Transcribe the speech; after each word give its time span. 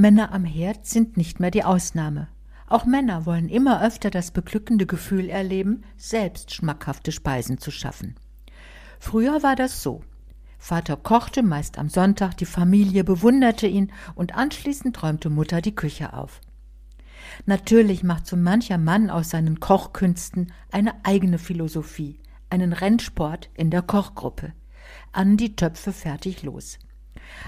Männer 0.00 0.32
am 0.32 0.46
Herd 0.46 0.86
sind 0.86 1.18
nicht 1.18 1.40
mehr 1.40 1.50
die 1.50 1.62
Ausnahme. 1.62 2.28
Auch 2.66 2.86
Männer 2.86 3.26
wollen 3.26 3.50
immer 3.50 3.84
öfter 3.84 4.08
das 4.08 4.30
beglückende 4.30 4.86
Gefühl 4.86 5.28
erleben, 5.28 5.84
selbst 5.98 6.54
schmackhafte 6.54 7.12
Speisen 7.12 7.58
zu 7.58 7.70
schaffen. 7.70 8.14
Früher 8.98 9.42
war 9.42 9.56
das 9.56 9.82
so. 9.82 10.00
Vater 10.58 10.96
kochte 10.96 11.42
meist 11.42 11.78
am 11.78 11.90
Sonntag, 11.90 12.38
die 12.38 12.46
Familie 12.46 13.04
bewunderte 13.04 13.66
ihn 13.66 13.92
und 14.14 14.34
anschließend 14.34 15.02
räumte 15.02 15.28
Mutter 15.28 15.60
die 15.60 15.74
Küche 15.74 16.14
auf. 16.14 16.40
Natürlich 17.44 18.02
macht 18.02 18.26
so 18.26 18.38
mancher 18.38 18.78
Mann 18.78 19.10
aus 19.10 19.28
seinen 19.28 19.60
Kochkünsten 19.60 20.50
eine 20.72 20.94
eigene 21.04 21.36
Philosophie, 21.36 22.18
einen 22.48 22.72
Rennsport 22.72 23.50
in 23.52 23.70
der 23.70 23.82
Kochgruppe. 23.82 24.54
An 25.12 25.36
die 25.36 25.56
Töpfe 25.56 25.92
fertig 25.92 26.42
los. 26.42 26.78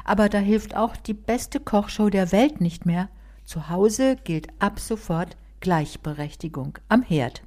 Aber 0.05 0.29
da 0.29 0.39
hilft 0.39 0.77
auch 0.77 0.97
die 0.97 1.15
beste 1.15 1.61
Kochshow 1.61 2.11
der 2.11 2.33
Welt 2.33 2.61
nicht 2.61 2.87
mehr, 2.87 3.09
zu 3.45 3.69
Hause 3.69 4.17
gilt 4.25 4.49
ab 4.61 4.79
sofort 4.79 5.37
Gleichberechtigung 5.61 6.79
am 6.89 7.03
Herd. 7.03 7.43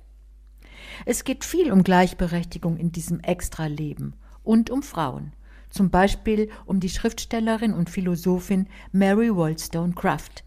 Es 1.05 1.23
geht 1.23 1.43
viel 1.43 1.71
um 1.71 1.83
Gleichberechtigung 1.83 2.77
in 2.77 2.91
diesem 2.91 3.19
Extra-Leben 3.19 4.13
und 4.43 4.69
um 4.69 4.83
Frauen. 4.83 5.33
Zum 5.69 5.89
Beispiel 5.89 6.49
um 6.65 6.79
die 6.79 6.89
Schriftstellerin 6.89 7.73
und 7.73 7.89
Philosophin 7.89 8.67
Mary 8.91 9.35
Wollstonecraft. 9.35 10.43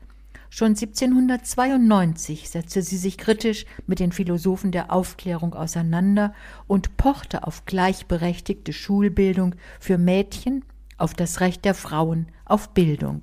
Schon 0.51 0.68
1792 0.68 2.48
setzte 2.48 2.80
sie 2.80 2.96
sich 2.96 3.18
kritisch 3.18 3.66
mit 3.87 4.01
den 4.01 4.12
Philosophen 4.12 4.73
der 4.73 4.91
Aufklärung 4.91 5.55
auseinander 5.55 6.32
und 6.66 6.96
pochte 6.96 7.46
auf 7.46 7.66
gleichberechtigte 7.66 8.73
Schulbildung 8.73 9.55
für 9.79 9.98
Mädchen, 9.98 10.65
auf 10.98 11.15
das 11.15 11.41
Recht 11.41 11.65
der 11.65 11.75
Frauen 11.75 12.27
auf 12.45 12.75
Bildung. 12.75 13.23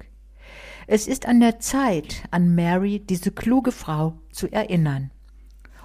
Es 0.88 1.08
ist 1.08 1.26
an 1.28 1.40
der 1.40 1.60
Zeit, 1.60 2.24
an 2.32 2.54
Mary, 2.56 3.00
diese 3.00 3.32
kluge 3.32 3.72
Frau, 3.72 4.14
zu 4.32 4.52
erinnern. 4.52 5.12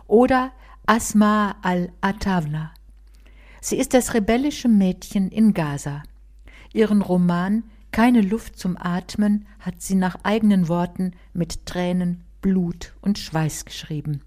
Oder 0.07 0.53
Asma 0.87 1.57
al-Atavna. 1.63 2.73
Sie 3.61 3.77
ist 3.77 3.95
das 3.95 4.15
rebellische 4.15 4.69
Mädchen 4.69 5.31
in 5.31 5.55
Gaza. 5.55 6.03
Ihren 6.73 7.03
Roman 7.03 7.65
Keine 7.93 8.21
Luft 8.21 8.59
zum 8.59 8.77
Atmen 8.79 9.47
hat 9.59 9.83
sie 9.83 9.97
nach 9.97 10.17
eigenen 10.23 10.69
Worten 10.69 11.13
mit 11.33 11.67
Tränen, 11.67 12.23
Blut 12.41 12.95
und 13.01 13.19
Schweiß 13.19 13.65
geschrieben. 13.65 14.23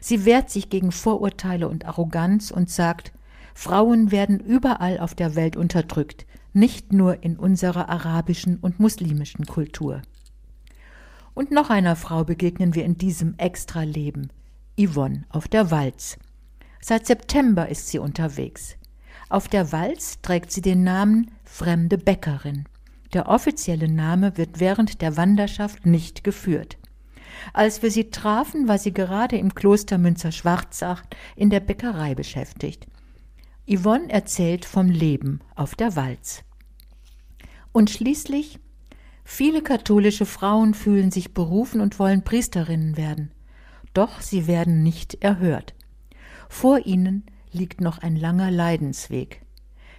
Sie 0.00 0.24
wehrt 0.24 0.50
sich 0.50 0.70
gegen 0.70 0.92
Vorurteile 0.92 1.68
und 1.68 1.84
Arroganz 1.84 2.50
und 2.50 2.70
sagt, 2.70 3.12
Frauen 3.54 4.10
werden 4.10 4.40
überall 4.40 4.98
auf 4.98 5.14
der 5.14 5.36
Welt 5.36 5.56
unterdrückt, 5.56 6.26
nicht 6.54 6.92
nur 6.92 7.22
in 7.22 7.36
unserer 7.36 7.88
arabischen 7.88 8.56
und 8.56 8.80
muslimischen 8.80 9.46
Kultur. 9.46 10.02
Und 11.34 11.50
noch 11.50 11.68
einer 11.68 11.96
Frau 11.96 12.24
begegnen 12.24 12.74
wir 12.74 12.84
in 12.84 12.96
diesem 12.96 13.34
Extra-Leben, 13.38 14.30
Yvonne 14.78 15.24
auf 15.28 15.48
der 15.48 15.70
Walz. 15.70 16.16
Seit 16.80 17.06
September 17.06 17.68
ist 17.68 17.88
sie 17.88 17.98
unterwegs. 17.98 18.76
Auf 19.28 19.48
der 19.48 19.72
Walz 19.72 20.20
trägt 20.22 20.52
sie 20.52 20.60
den 20.60 20.84
Namen 20.84 21.30
Fremde 21.44 21.98
Bäckerin. 21.98 22.64
Der 23.12 23.28
offizielle 23.28 23.88
Name 23.88 24.36
wird 24.36 24.60
während 24.60 25.00
der 25.00 25.16
Wanderschaft 25.16 25.86
nicht 25.86 26.24
geführt. 26.24 26.78
Als 27.52 27.82
wir 27.82 27.90
sie 27.90 28.10
trafen, 28.10 28.68
war 28.68 28.78
sie 28.78 28.92
gerade 28.92 29.36
im 29.36 29.54
Kloster 29.54 29.98
Münzer-Schwarzach 29.98 31.02
in 31.36 31.50
der 31.50 31.60
Bäckerei 31.60 32.14
beschäftigt. 32.14 32.86
Yvonne 33.66 34.10
erzählt 34.10 34.64
vom 34.64 34.90
Leben 34.90 35.40
auf 35.54 35.74
der 35.74 35.96
Walz. 35.96 36.44
Und 37.72 37.90
schließlich, 37.90 38.58
viele 39.24 39.62
katholische 39.62 40.26
Frauen 40.26 40.74
fühlen 40.74 41.10
sich 41.10 41.34
berufen 41.34 41.80
und 41.80 41.98
wollen 41.98 42.22
Priesterinnen 42.22 42.96
werden. 42.96 43.32
Doch 43.94 44.20
sie 44.20 44.46
werden 44.46 44.82
nicht 44.82 45.22
erhört. 45.22 45.74
Vor 46.48 46.84
ihnen 46.84 47.24
liegt 47.52 47.80
noch 47.80 47.98
ein 47.98 48.16
langer 48.16 48.50
Leidensweg. 48.50 49.42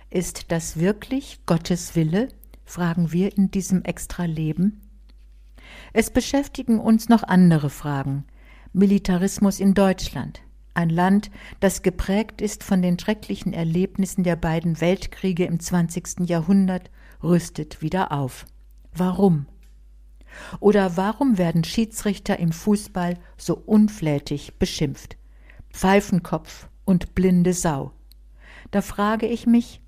Ist 0.09 0.51
das 0.51 0.79
wirklich 0.79 1.39
Gottes 1.45 1.95
Wille? 1.95 2.27
fragen 2.65 3.11
wir 3.11 3.37
in 3.37 3.51
diesem 3.51 3.83
Extra-Leben. 3.83 4.81
Es 5.93 6.09
beschäftigen 6.09 6.79
uns 6.79 7.09
noch 7.09 7.23
andere 7.23 7.69
Fragen. 7.69 8.25
Militarismus 8.73 9.59
in 9.59 9.73
Deutschland, 9.73 10.41
ein 10.75 10.89
Land, 10.89 11.31
das 11.59 11.81
geprägt 11.81 12.41
ist 12.41 12.63
von 12.63 12.81
den 12.81 12.99
schrecklichen 12.99 13.53
Erlebnissen 13.53 14.23
der 14.23 14.35
beiden 14.35 14.81
Weltkriege 14.81 15.45
im 15.45 15.59
20. 15.59 16.27
Jahrhundert, 16.29 16.91
rüstet 17.23 17.81
wieder 17.81 18.11
auf. 18.11 18.45
Warum? 18.93 19.47
Oder 20.59 20.97
warum 20.97 21.37
werden 21.37 21.63
Schiedsrichter 21.63 22.39
im 22.39 22.51
Fußball 22.51 23.17
so 23.37 23.55
unflätig 23.55 24.59
beschimpft? 24.59 25.17
Pfeifenkopf 25.71 26.67
und 26.83 27.15
blinde 27.15 27.53
Sau. 27.53 27.91
Da 28.71 28.81
frage 28.81 29.27
ich 29.27 29.45
mich, 29.45 29.81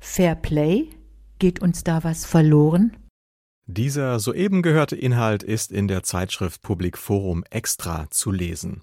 Fair 0.00 0.34
Play? 0.34 0.88
Geht 1.38 1.60
uns 1.60 1.84
da 1.84 2.04
was 2.04 2.24
verloren? 2.24 2.96
Dieser 3.66 4.18
soeben 4.18 4.62
gehörte 4.62 4.96
Inhalt 4.96 5.42
ist 5.42 5.72
in 5.72 5.88
der 5.88 6.02
Zeitschrift 6.02 6.62
Public 6.62 6.98
Forum 6.98 7.44
Extra 7.50 8.10
zu 8.10 8.30
lesen. 8.30 8.82